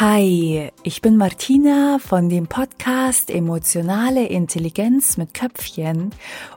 Hi, 0.00 0.72
ich 0.82 1.02
bin 1.02 1.16
Martina 1.16 2.00
von 2.00 2.28
dem 2.28 2.48
Podcast 2.48 3.30
Emotionale 3.30 4.26
Intelligenz 4.26 5.16
mit 5.18 5.34
Köpfchen 5.34 6.10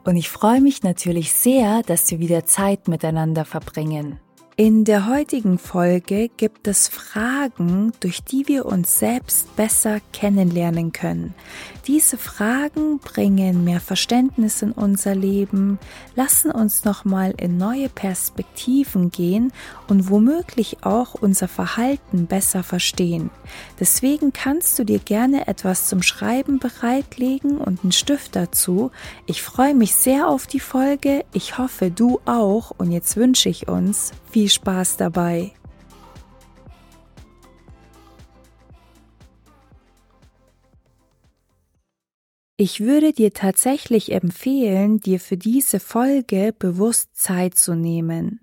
und 0.03 0.15
ich 0.15 0.27
freue 0.27 0.59
mich 0.59 0.81
natürlich 0.81 1.31
sehr, 1.33 1.83
dass 1.83 2.09
wir 2.09 2.17
wieder 2.17 2.47
Zeit 2.47 2.87
miteinander 2.87 3.45
verbringen. 3.45 4.19
In 4.59 4.85
der 4.85 5.05
heutigen 5.05 5.59
Folge 5.59 6.31
gibt 6.35 6.67
es 6.67 6.87
Fragen, 6.87 7.91
durch 7.99 8.23
die 8.23 8.47
wir 8.47 8.65
uns 8.65 8.97
selbst 8.97 9.55
besser 9.55 9.99
kennenlernen 10.13 10.93
können. 10.93 11.35
Diese 11.85 12.17
Fragen 12.17 12.97
bringen 12.97 13.63
mehr 13.63 13.79
Verständnis 13.79 14.63
in 14.63 14.71
unser 14.71 15.13
Leben, 15.13 15.77
lassen 16.15 16.49
uns 16.49 16.85
nochmal 16.85 17.35
in 17.37 17.57
neue 17.57 17.87
Perspektiven 17.87 19.11
gehen 19.11 19.53
und 19.87 20.09
womöglich 20.09 20.77
auch 20.83 21.13
unser 21.13 21.47
Verhalten 21.47 22.25
besser 22.25 22.63
verstehen. 22.63 23.29
Deswegen 23.79 24.33
kannst 24.33 24.79
du 24.79 24.83
dir 24.83 24.99
gerne 24.99 25.47
etwas 25.47 25.87
zum 25.87 26.01
Schreiben 26.01 26.57
bereitlegen 26.57 27.59
und 27.59 27.83
einen 27.83 27.91
Stift 27.91 28.35
dazu. 28.35 28.89
Ich 29.27 29.43
freue 29.43 29.75
mich 29.75 29.93
sehr 29.93 30.27
auf 30.27 30.47
die 30.47 30.59
Folge. 30.59 31.25
Ich 31.31 31.59
hoffe, 31.59 31.91
du 31.91 32.19
auch. 32.25 32.71
Und 32.75 32.91
jetzt 32.91 33.17
wünsche 33.17 33.49
ich 33.49 33.67
uns 33.67 34.13
viel 34.31 34.46
Spaß 34.49 34.97
dabei. 34.97 35.53
Ich 42.59 42.79
würde 42.79 43.13
dir 43.13 43.33
tatsächlich 43.33 44.11
empfehlen, 44.11 44.97
dir 44.97 45.19
für 45.19 45.37
diese 45.37 45.79
Folge 45.79 46.55
bewusst 46.57 47.15
Zeit 47.15 47.55
zu 47.55 47.75
nehmen. 47.75 48.39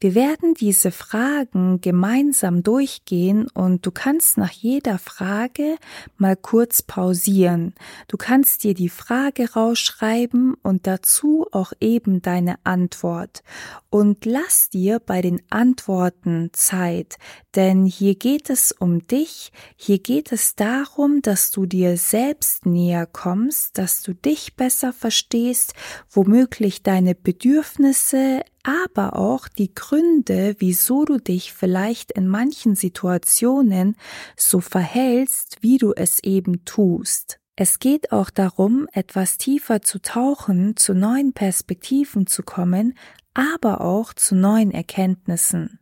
Wir 0.00 0.14
werden 0.14 0.54
diese 0.54 0.90
Fragen 0.90 1.80
gemeinsam 1.80 2.62
durchgehen 2.62 3.48
und 3.54 3.86
du 3.86 3.90
kannst 3.90 4.38
nach 4.38 4.50
jeder 4.50 4.98
Frage 4.98 5.76
mal 6.16 6.36
kurz 6.36 6.82
pausieren. 6.82 7.74
Du 8.08 8.16
kannst 8.16 8.64
dir 8.64 8.74
die 8.74 8.88
Frage 8.88 9.52
rausschreiben 9.52 10.54
und 10.62 10.86
dazu 10.86 11.46
auch 11.52 11.72
eben 11.80 12.22
deine 12.22 12.56
Antwort. 12.64 13.42
Und 13.90 14.24
lass 14.24 14.70
dir 14.70 14.98
bei 14.98 15.22
den 15.22 15.40
Antworten 15.50 16.50
Zeit, 16.52 17.16
denn 17.54 17.86
hier 17.86 18.16
geht 18.16 18.50
es 18.50 18.72
um 18.72 19.06
dich, 19.06 19.52
hier 19.76 20.00
geht 20.00 20.32
es 20.32 20.56
darum, 20.56 21.22
dass 21.22 21.52
du 21.52 21.66
dir 21.66 21.96
selbst 21.96 22.66
näher 22.66 23.06
kommst, 23.06 23.78
dass 23.78 24.02
du 24.02 24.12
dich 24.12 24.56
besser 24.56 24.92
verstehst, 24.92 25.74
womöglich 26.10 26.82
deine 26.82 27.14
Bedürfnisse, 27.14 28.42
aber 28.64 29.16
auch 29.16 29.46
die 29.46 29.72
Gründe, 29.72 30.56
wieso 30.58 31.04
du 31.04 31.18
dich 31.18 31.52
vielleicht 31.52 32.10
in 32.12 32.26
manchen 32.26 32.74
Situationen 32.74 33.96
so 34.36 34.60
verhältst, 34.60 35.58
wie 35.60 35.78
du 35.78 35.92
es 35.92 36.22
eben 36.24 36.64
tust. 36.64 37.38
Es 37.56 37.78
geht 37.78 38.10
auch 38.10 38.30
darum, 38.30 38.88
etwas 38.92 39.38
tiefer 39.38 39.82
zu 39.82 40.00
tauchen, 40.02 40.76
zu 40.76 40.92
neuen 40.94 41.32
Perspektiven 41.32 42.26
zu 42.26 42.42
kommen, 42.42 42.98
aber 43.34 43.82
auch 43.82 44.12
zu 44.12 44.34
neuen 44.34 44.72
Erkenntnissen. 44.72 45.78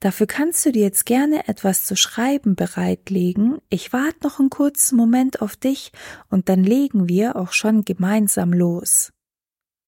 Dafür 0.00 0.26
kannst 0.26 0.64
du 0.64 0.72
dir 0.72 0.82
jetzt 0.82 1.06
gerne 1.06 1.46
etwas 1.48 1.84
zu 1.84 1.96
schreiben 1.96 2.54
bereitlegen. 2.54 3.58
Ich 3.68 3.92
warte 3.92 4.18
noch 4.22 4.40
einen 4.40 4.50
kurzen 4.50 4.96
Moment 4.96 5.42
auf 5.42 5.56
dich 5.56 5.92
und 6.28 6.48
dann 6.48 6.64
legen 6.64 7.08
wir 7.08 7.36
auch 7.36 7.52
schon 7.52 7.84
gemeinsam 7.84 8.52
los. 8.52 9.12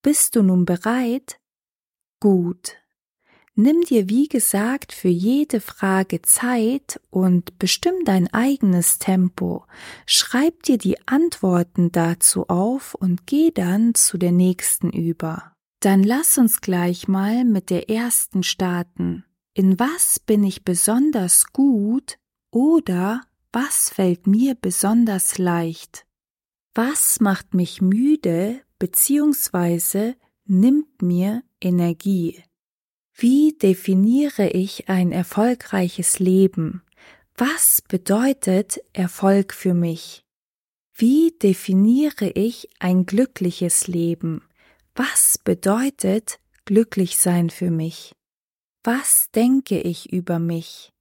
Bist 0.02 0.36
du 0.36 0.42
nun 0.42 0.64
bereit? 0.64 1.38
Gut. 2.22 2.76
Nimm 3.56 3.80
dir 3.80 4.08
wie 4.08 4.28
gesagt 4.28 4.92
für 4.92 5.08
jede 5.08 5.60
Frage 5.60 6.22
Zeit 6.22 7.00
und 7.10 7.58
bestimm 7.58 8.04
dein 8.04 8.32
eigenes 8.32 9.00
Tempo. 9.00 9.64
Schreib 10.06 10.62
dir 10.62 10.78
die 10.78 11.04
Antworten 11.08 11.90
dazu 11.90 12.46
auf 12.46 12.94
und 12.94 13.26
geh 13.26 13.50
dann 13.50 13.96
zu 13.96 14.18
der 14.18 14.30
nächsten 14.30 14.90
über. 14.90 15.56
Dann 15.80 16.04
lass 16.04 16.38
uns 16.38 16.60
gleich 16.60 17.08
mal 17.08 17.44
mit 17.44 17.70
der 17.70 17.90
ersten 17.90 18.44
starten. 18.44 19.24
In 19.52 19.80
was 19.80 20.20
bin 20.20 20.44
ich 20.44 20.62
besonders 20.62 21.46
gut 21.52 22.18
oder 22.52 23.22
was 23.50 23.90
fällt 23.90 24.28
mir 24.28 24.54
besonders 24.54 25.38
leicht? 25.38 26.06
Was 26.72 27.18
macht 27.18 27.52
mich 27.52 27.82
müde 27.82 28.60
bzw. 28.78 30.14
nimmt 30.44 31.02
mir 31.02 31.42
Energie? 31.64 32.42
Wie 33.14 33.56
definiere 33.56 34.48
ich 34.48 34.88
ein 34.88 35.12
erfolgreiches 35.12 36.18
Leben? 36.18 36.82
Was 37.36 37.82
bedeutet 37.82 38.80
Erfolg 38.92 39.52
für 39.54 39.74
mich? 39.74 40.24
Wie 40.94 41.32
definiere 41.42 42.30
ich 42.30 42.68
ein 42.78 43.06
glückliches 43.06 43.86
Leben? 43.86 44.42
Was 44.94 45.38
bedeutet 45.38 46.38
glücklich 46.64 47.16
sein 47.18 47.50
für 47.50 47.70
mich? 47.70 48.14
Was 48.84 49.30
denke 49.34 49.80
ich 49.80 50.12
über 50.12 50.38
mich? 50.38 50.91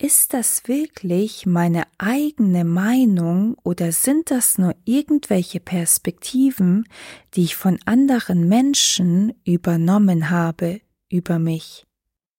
Ist 0.00 0.32
das 0.32 0.68
wirklich 0.68 1.44
meine 1.44 1.82
eigene 1.98 2.64
Meinung 2.64 3.56
oder 3.64 3.90
sind 3.90 4.30
das 4.30 4.56
nur 4.56 4.76
irgendwelche 4.84 5.58
Perspektiven, 5.58 6.88
die 7.34 7.42
ich 7.42 7.56
von 7.56 7.80
anderen 7.84 8.48
Menschen 8.48 9.34
übernommen 9.44 10.30
habe 10.30 10.80
über 11.10 11.40
mich? 11.40 11.84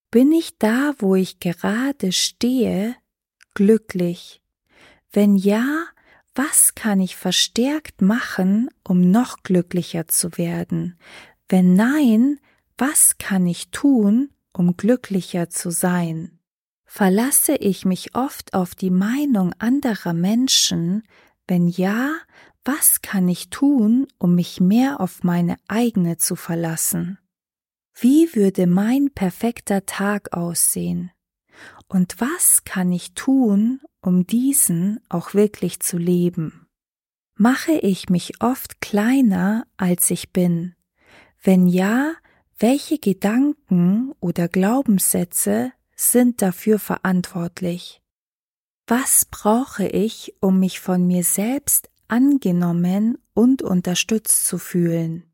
Bin 0.10 0.32
ich 0.32 0.58
da, 0.58 0.94
wo 1.00 1.16
ich 1.16 1.42
gerade 1.42 2.14
stehe, 2.14 2.96
glücklich? 3.56 4.42
Wenn 5.12 5.36
ja, 5.36 5.84
was 6.36 6.76
kann 6.76 7.02
ich 7.02 7.18
verstärkt 7.18 8.02
machen, 8.02 8.70
um 8.88 9.12
noch 9.12 9.44
glücklicher 9.44 10.08
zu 10.08 10.38
werden? 10.38 10.98
Wenn 11.50 11.74
nein, 11.74 12.40
was 12.78 13.18
kann 13.18 13.46
ich 13.46 13.70
tun, 13.72 14.30
um 14.54 14.78
glücklicher 14.78 15.50
zu 15.50 15.72
sein? 15.72 16.39
Verlasse 16.92 17.54
ich 17.54 17.86
mich 17.86 18.16
oft 18.16 18.56
auf 18.56 18.74
die 18.74 18.90
Meinung 18.90 19.54
anderer 19.60 20.14
Menschen? 20.14 21.04
Wenn 21.48 21.68
ja, 21.68 22.16
was 22.66 23.04
kann 23.04 23.28
ich 23.28 23.52
tun, 23.52 24.08
um 24.18 24.34
mich 24.34 24.60
mehr 24.60 25.00
auf 25.00 25.24
meine 25.24 25.58
eigene 25.68 26.18
zu 26.18 26.36
verlassen? 26.36 27.20
Wie 27.94 28.34
würde 28.34 28.66
mein 28.66 29.12
perfekter 29.14 29.86
Tag 29.86 30.34
aussehen? 30.34 31.12
Und 31.88 32.20
was 32.20 32.64
kann 32.64 32.92
ich 32.92 33.14
tun, 33.14 33.82
um 34.02 34.26
diesen 34.26 35.00
auch 35.10 35.36
wirklich 35.36 35.82
zu 35.82 36.00
leben? 36.00 36.66
Mache 37.36 37.74
ich 37.74 38.10
mich 38.10 38.42
oft 38.42 38.82
kleiner, 38.82 39.68
als 39.78 40.10
ich 40.10 40.34
bin? 40.34 40.74
Wenn 41.40 41.68
ja, 41.68 42.16
welche 42.58 42.98
Gedanken 42.98 44.12
oder 44.20 44.48
Glaubenssätze 44.48 45.72
sind 46.00 46.42
dafür 46.42 46.80
verantwortlich. 46.80 48.02
Was 48.88 49.26
brauche 49.26 49.86
ich, 49.86 50.34
um 50.40 50.60
mich 50.60 50.80
von 50.80 51.06
mir 51.06 51.24
selbst 51.24 51.90
angenommen 52.08 53.18
und 53.34 53.62
unterstützt 53.62 54.48
zu 54.48 54.58
fühlen? 54.58 55.26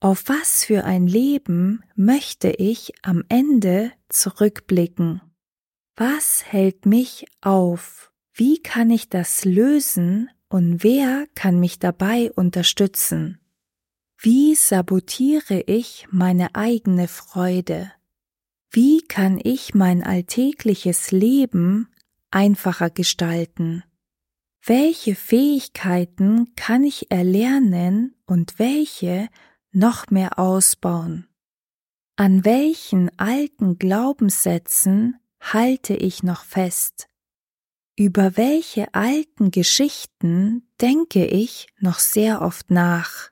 Auf 0.00 0.28
was 0.28 0.64
für 0.64 0.84
ein 0.84 1.06
Leben 1.06 1.82
möchte 1.96 2.50
ich 2.50 2.92
am 3.02 3.24
Ende 3.28 3.92
zurückblicken? 4.08 5.20
Was 5.96 6.44
hält 6.44 6.86
mich 6.86 7.26
auf? 7.40 8.12
Wie 8.32 8.62
kann 8.62 8.90
ich 8.90 9.08
das 9.08 9.44
lösen 9.44 10.30
und 10.48 10.84
wer 10.84 11.26
kann 11.34 11.58
mich 11.58 11.78
dabei 11.78 12.30
unterstützen? 12.32 13.40
Wie 14.18 14.54
sabotiere 14.54 15.62
ich 15.66 16.06
meine 16.10 16.54
eigene 16.54 17.08
Freude? 17.08 17.90
Wie 18.70 19.02
kann 19.02 19.40
ich 19.42 19.74
mein 19.74 20.02
alltägliches 20.02 21.10
Leben 21.10 21.88
einfacher 22.30 22.90
gestalten? 22.90 23.84
Welche 24.64 25.14
Fähigkeiten 25.14 26.54
kann 26.56 26.82
ich 26.82 27.10
erlernen 27.10 28.16
und 28.26 28.58
welche 28.58 29.28
noch 29.70 30.10
mehr 30.10 30.38
ausbauen? 30.38 31.28
An 32.16 32.44
welchen 32.44 33.16
alten 33.18 33.78
Glaubenssätzen 33.78 35.18
halte 35.40 35.94
ich 35.94 36.22
noch 36.22 36.44
fest? 36.44 37.08
Über 37.94 38.36
welche 38.36 38.92
alten 38.94 39.50
Geschichten 39.50 40.68
denke 40.80 41.26
ich 41.26 41.68
noch 41.78 41.98
sehr 41.98 42.42
oft 42.42 42.70
nach? 42.70 43.30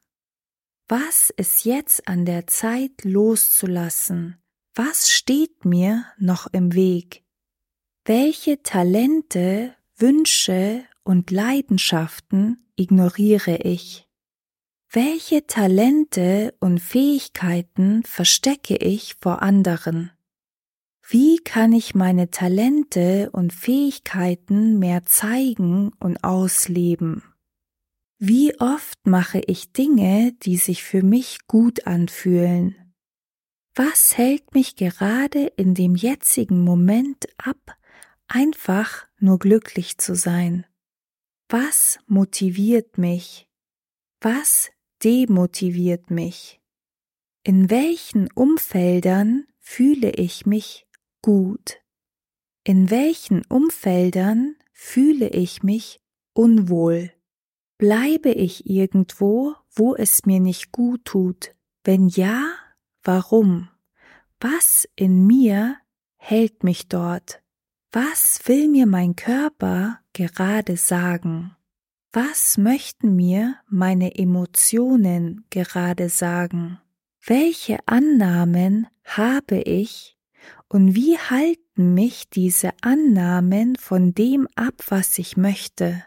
Was 0.86 1.30
ist 1.30 1.64
jetzt 1.64 2.06
an 2.08 2.24
der 2.24 2.46
Zeit 2.46 3.04
loszulassen? 3.04 4.38
Was 4.76 5.08
steht 5.08 5.64
mir 5.64 6.04
noch 6.18 6.48
im 6.52 6.74
Weg? 6.74 7.22
Welche 8.04 8.60
Talente, 8.60 9.72
Wünsche 9.96 10.82
und 11.04 11.30
Leidenschaften 11.30 12.66
ignoriere 12.74 13.58
ich? 13.58 14.08
Welche 14.90 15.46
Talente 15.46 16.56
und 16.58 16.80
Fähigkeiten 16.80 18.02
verstecke 18.02 18.76
ich 18.76 19.14
vor 19.20 19.42
anderen? 19.42 20.10
Wie 21.06 21.36
kann 21.36 21.72
ich 21.72 21.94
meine 21.94 22.30
Talente 22.30 23.30
und 23.30 23.52
Fähigkeiten 23.52 24.80
mehr 24.80 25.04
zeigen 25.04 25.92
und 26.00 26.24
ausleben? 26.24 27.22
Wie 28.18 28.58
oft 28.58 29.06
mache 29.06 29.40
ich 29.46 29.72
Dinge, 29.72 30.32
die 30.42 30.56
sich 30.56 30.82
für 30.82 31.04
mich 31.04 31.46
gut 31.46 31.86
anfühlen? 31.86 32.83
Was 33.76 34.16
hält 34.16 34.54
mich 34.54 34.76
gerade 34.76 35.46
in 35.56 35.74
dem 35.74 35.96
jetzigen 35.96 36.62
Moment 36.62 37.26
ab, 37.38 37.76
einfach 38.28 39.08
nur 39.18 39.40
glücklich 39.40 39.98
zu 39.98 40.14
sein? 40.14 40.64
Was 41.48 41.98
motiviert 42.06 42.98
mich? 42.98 43.48
Was 44.20 44.70
demotiviert 45.02 46.08
mich? 46.10 46.60
In 47.42 47.68
welchen 47.68 48.30
Umfeldern 48.32 49.48
fühle 49.58 50.12
ich 50.12 50.46
mich 50.46 50.86
gut? 51.20 51.80
In 52.62 52.90
welchen 52.90 53.44
Umfeldern 53.46 54.54
fühle 54.72 55.30
ich 55.30 55.64
mich 55.64 56.00
unwohl? 56.32 57.10
Bleibe 57.76 58.30
ich 58.30 58.70
irgendwo, 58.70 59.56
wo 59.68 59.96
es 59.96 60.26
mir 60.26 60.38
nicht 60.38 60.70
gut 60.70 61.04
tut? 61.04 61.56
Wenn 61.82 62.06
ja, 62.06 62.54
warum? 63.04 63.68
Was 64.40 64.88
in 64.96 65.26
mir 65.26 65.76
hält 66.16 66.64
mich 66.64 66.88
dort? 66.88 67.42
Was 67.92 68.40
will 68.46 68.68
mir 68.68 68.86
mein 68.86 69.14
Körper 69.14 70.00
gerade 70.12 70.76
sagen? 70.76 71.54
Was 72.12 72.58
möchten 72.58 73.14
mir 73.16 73.56
meine 73.68 74.16
Emotionen 74.16 75.44
gerade 75.50 76.08
sagen? 76.08 76.80
Welche 77.24 77.78
Annahmen 77.86 78.86
habe 79.04 79.56
ich 79.56 80.16
und 80.68 80.94
wie 80.94 81.18
halten 81.18 81.94
mich 81.94 82.28
diese 82.30 82.70
Annahmen 82.82 83.76
von 83.76 84.14
dem 84.14 84.48
ab, 84.54 84.82
was 84.88 85.18
ich 85.18 85.36
möchte? 85.36 86.04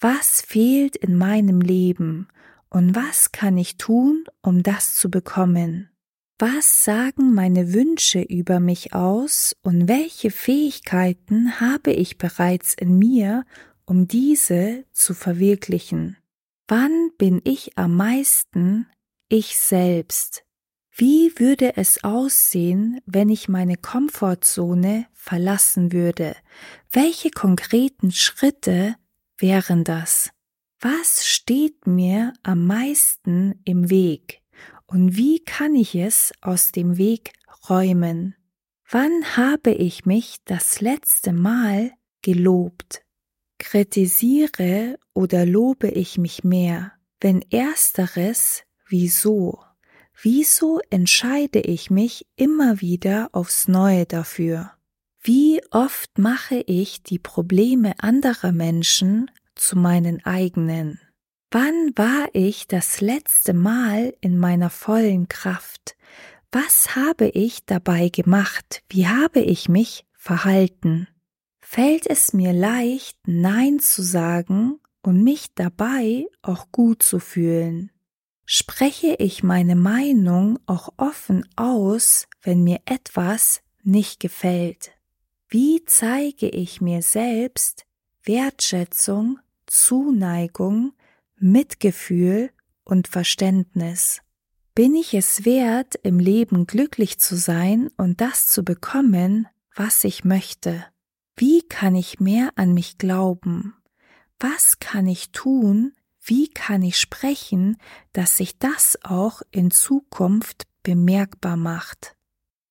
Was 0.00 0.42
fehlt 0.42 0.96
in 0.96 1.16
meinem 1.16 1.60
Leben 1.60 2.28
und 2.68 2.94
was 2.94 3.32
kann 3.32 3.56
ich 3.56 3.76
tun, 3.76 4.24
um 4.42 4.62
das 4.62 4.94
zu 4.94 5.10
bekommen? 5.10 5.91
Was 6.44 6.82
sagen 6.84 7.34
meine 7.34 7.72
Wünsche 7.72 8.20
über 8.20 8.58
mich 8.58 8.94
aus 8.94 9.54
und 9.62 9.86
welche 9.86 10.32
Fähigkeiten 10.32 11.60
habe 11.60 11.92
ich 11.92 12.18
bereits 12.18 12.74
in 12.74 12.98
mir, 12.98 13.44
um 13.84 14.08
diese 14.08 14.84
zu 14.90 15.14
verwirklichen? 15.14 16.16
Wann 16.66 17.12
bin 17.16 17.42
ich 17.44 17.78
am 17.78 17.94
meisten 17.94 18.88
ich 19.28 19.56
selbst? 19.56 20.44
Wie 20.90 21.32
würde 21.38 21.76
es 21.76 22.02
aussehen, 22.02 23.00
wenn 23.06 23.28
ich 23.28 23.48
meine 23.48 23.76
Komfortzone 23.76 25.06
verlassen 25.12 25.92
würde? 25.92 26.34
Welche 26.90 27.30
konkreten 27.30 28.10
Schritte 28.10 28.96
wären 29.38 29.84
das? 29.84 30.30
Was 30.80 31.24
steht 31.24 31.86
mir 31.86 32.32
am 32.42 32.66
meisten 32.66 33.60
im 33.64 33.90
Weg? 33.90 34.41
Und 34.86 35.16
wie 35.16 35.40
kann 35.40 35.74
ich 35.74 35.94
es 35.94 36.32
aus 36.40 36.72
dem 36.72 36.98
Weg 36.98 37.32
räumen? 37.68 38.34
Wann 38.90 39.36
habe 39.36 39.70
ich 39.70 40.04
mich 40.04 40.36
das 40.44 40.80
letzte 40.80 41.32
Mal 41.32 41.92
gelobt? 42.20 43.02
Kritisiere 43.58 44.98
oder 45.14 45.46
lobe 45.46 45.88
ich 45.88 46.18
mich 46.18 46.44
mehr? 46.44 46.92
Wenn 47.20 47.40
ersteres, 47.50 48.64
wieso? 48.86 49.60
Wieso 50.20 50.80
entscheide 50.90 51.60
ich 51.60 51.90
mich 51.90 52.26
immer 52.36 52.80
wieder 52.80 53.30
aufs 53.32 53.68
Neue 53.68 54.04
dafür? 54.04 54.72
Wie 55.20 55.62
oft 55.70 56.18
mache 56.18 56.56
ich 56.66 57.02
die 57.02 57.18
Probleme 57.18 57.94
anderer 57.98 58.52
Menschen 58.52 59.30
zu 59.54 59.78
meinen 59.78 60.24
eigenen? 60.24 61.00
Wann 61.54 61.92
war 61.96 62.30
ich 62.32 62.66
das 62.66 63.02
letzte 63.02 63.52
Mal 63.52 64.14
in 64.22 64.38
meiner 64.38 64.70
vollen 64.70 65.28
Kraft? 65.28 65.96
Was 66.50 66.96
habe 66.96 67.28
ich 67.28 67.66
dabei 67.66 68.08
gemacht? 68.08 68.82
Wie 68.88 69.06
habe 69.06 69.40
ich 69.40 69.68
mich 69.68 70.06
verhalten? 70.14 71.08
Fällt 71.60 72.06
es 72.06 72.32
mir 72.32 72.54
leicht, 72.54 73.18
Nein 73.26 73.80
zu 73.80 74.00
sagen 74.00 74.80
und 75.02 75.22
mich 75.22 75.54
dabei 75.54 76.24
auch 76.40 76.72
gut 76.72 77.02
zu 77.02 77.18
fühlen? 77.18 77.90
Spreche 78.46 79.16
ich 79.18 79.42
meine 79.42 79.76
Meinung 79.76 80.58
auch 80.64 80.88
offen 80.96 81.46
aus, 81.56 82.28
wenn 82.40 82.64
mir 82.64 82.80
etwas 82.86 83.60
nicht 83.82 84.20
gefällt? 84.20 84.92
Wie 85.50 85.84
zeige 85.84 86.48
ich 86.48 86.80
mir 86.80 87.02
selbst 87.02 87.84
Wertschätzung, 88.24 89.38
Zuneigung, 89.66 90.94
Mitgefühl 91.42 92.50
und 92.84 93.08
Verständnis. 93.08 94.22
Bin 94.74 94.94
ich 94.94 95.12
es 95.12 95.44
wert, 95.44 95.96
im 96.02 96.18
Leben 96.18 96.66
glücklich 96.66 97.18
zu 97.18 97.36
sein 97.36 97.90
und 97.96 98.20
das 98.20 98.46
zu 98.46 98.64
bekommen, 98.64 99.46
was 99.74 100.04
ich 100.04 100.24
möchte? 100.24 100.84
Wie 101.36 101.62
kann 101.62 101.94
ich 101.94 102.20
mehr 102.20 102.50
an 102.56 102.72
mich 102.72 102.96
glauben? 102.96 103.74
Was 104.38 104.78
kann 104.80 105.06
ich 105.06 105.30
tun? 105.32 105.92
Wie 106.20 106.48
kann 106.48 106.82
ich 106.82 106.98
sprechen, 106.98 107.76
dass 108.12 108.36
sich 108.36 108.58
das 108.58 108.98
auch 109.02 109.42
in 109.50 109.70
Zukunft 109.70 110.64
bemerkbar 110.82 111.56
macht? 111.56 112.16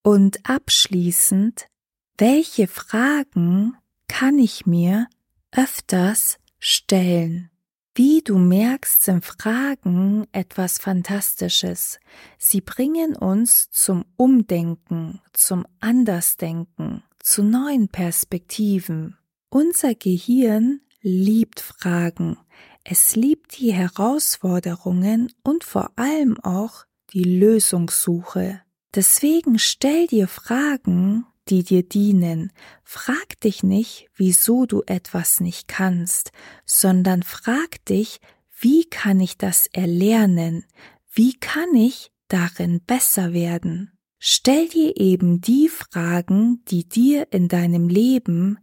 Und 0.03 0.49
abschließend, 0.49 1.67
welche 2.17 2.67
Fragen 2.67 3.77
kann 4.07 4.39
ich 4.39 4.65
mir 4.65 5.07
öfters 5.51 6.37
stellen? 6.59 7.51
Wie 7.93 8.21
du 8.21 8.37
merkst, 8.37 9.03
sind 9.03 9.25
Fragen 9.25 10.25
etwas 10.31 10.77
Fantastisches. 10.77 11.99
Sie 12.37 12.61
bringen 12.61 13.17
uns 13.17 13.69
zum 13.69 14.05
Umdenken, 14.15 15.19
zum 15.33 15.65
Andersdenken, 15.81 17.03
zu 17.19 17.43
neuen 17.43 17.89
Perspektiven. 17.89 19.17
Unser 19.49 19.93
Gehirn 19.93 20.79
liebt 21.01 21.59
Fragen. 21.59 22.37
Es 22.85 23.17
liebt 23.17 23.59
die 23.59 23.73
Herausforderungen 23.73 25.33
und 25.43 25.65
vor 25.65 25.91
allem 25.97 26.39
auch 26.39 26.85
die 27.11 27.23
Lösungssuche. 27.23 28.61
Deswegen 28.95 29.59
stell 29.59 30.07
dir 30.07 30.29
Fragen, 30.29 31.25
die 31.51 31.63
dir 31.63 31.83
dienen. 31.83 32.51
Frag 32.83 33.39
dich 33.41 33.61
nicht, 33.61 34.07
wieso 34.15 34.65
du 34.65 34.81
etwas 34.85 35.41
nicht 35.41 35.67
kannst, 35.67 36.31
sondern 36.65 37.23
frag 37.23 37.83
dich, 37.85 38.19
wie 38.59 38.85
kann 38.85 39.19
ich 39.19 39.37
das 39.37 39.67
erlernen? 39.67 40.65
Wie 41.11 41.33
kann 41.33 41.75
ich 41.75 42.11
darin 42.29 42.79
besser 42.81 43.33
werden? 43.33 43.91
Stell 44.17 44.67
dir 44.69 44.97
eben 44.97 45.41
die 45.41 45.67
Fragen, 45.67 46.63
die 46.69 46.87
dir 46.87 47.27
in 47.31 47.47
deinem 47.47 47.89
Leben 47.89 48.59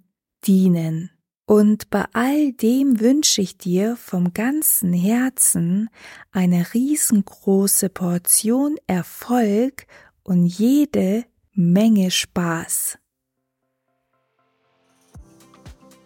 dienen. 0.46 1.10
Und 1.44 1.90
bei 1.90 2.04
all 2.12 2.52
dem 2.52 3.00
wünsche 3.00 3.40
ich 3.40 3.58
dir 3.58 3.96
vom 3.96 4.32
ganzen 4.34 4.92
Herzen 4.92 5.88
eine 6.30 6.74
riesengroße 6.74 7.88
Portion 7.88 8.76
Erfolg 8.86 9.86
und 10.22 10.46
jede 10.46 11.24
Menge 11.60 12.12
Spaß. 12.12 12.98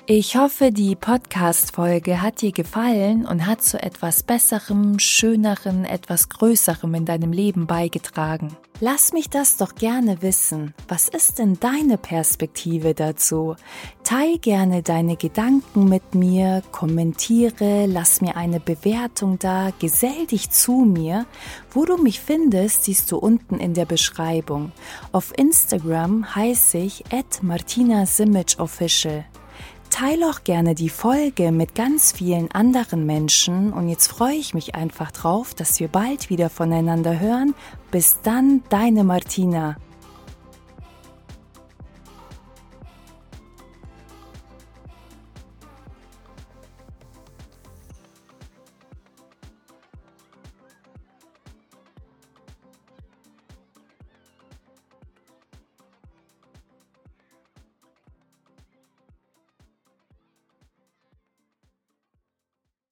Ich 0.07 0.37
hoffe, 0.37 0.73
die 0.73 0.97
Podcast-Folge 0.97 2.21
hat 2.21 2.43
dir 2.43 2.51
gefallen 2.51 3.25
und 3.25 3.47
hat 3.47 3.63
zu 3.63 3.81
etwas 3.81 4.25
Besserem, 4.25 4.99
Schönerem, 4.99 5.85
etwas 5.85 6.29
Größerem 6.29 6.93
in 6.95 7.05
deinem 7.05 7.31
Leben 7.31 7.69
beigetragen. 7.69 8.57
Lass 8.81 9.13
mich 9.13 9.31
das 9.31 9.59
doch 9.59 9.77
gerne 9.77 10.21
wissen. 10.21 10.75
Was 10.89 11.09
ist 11.09 11.39
denn 11.39 11.61
deine 11.61 11.99
Perspektive 11.99 12.95
dazu? 12.95 13.55
Teil 14.03 14.39
gerne 14.39 14.83
deine 14.83 15.15
Gedanken 15.15 15.89
mit 15.89 16.17
mir, 16.17 16.65
kommentiere, 16.73 17.87
lass 17.87 18.21
mir 18.21 18.37
eine 18.37 18.59
Bewertung 18.59 19.39
da, 19.39 19.71
gesell 19.79 20.27
dich 20.27 20.51
zu 20.51 20.81
mir. 20.81 21.27
Wo 21.71 21.85
du 21.85 21.97
mich 21.97 22.19
findest, 22.19 22.85
siehst 22.85 23.13
du 23.13 23.19
unten 23.19 23.61
in 23.61 23.73
der 23.73 23.87
Beschreibung. 23.87 24.73
Auf 25.13 25.33
Instagram 25.39 26.35
heiße 26.35 26.79
ich 26.79 27.05
at 27.13 27.41
Martina 27.45 28.05
Simic 28.05 28.57
Official. 28.59 29.25
Teile 29.93 30.31
auch 30.31 30.43
gerne 30.43 30.75
die 30.75 30.89
Folge 30.89 31.53
mit 31.53 31.75
ganz 31.75 32.13
vielen 32.13 32.51
anderen 32.51 33.05
Menschen 33.05 33.75
und 33.75 33.91
jetzt 33.91 34.07
freue 34.07 34.37
ich 34.37 34.55
mich 34.55 34.75
einfach 34.75 35.13
drauf, 35.13 35.53
dass 35.53 35.81
wir 35.81 35.89
bald 35.89 36.31
wieder 36.31 36.49
voneinander 36.49 37.21
hören. 37.21 37.55
Bis 37.91 38.19
dann, 38.23 38.63
deine 38.71 39.05
Martina. 39.05 39.77